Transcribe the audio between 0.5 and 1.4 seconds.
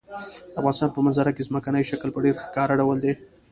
د افغانستان په منظره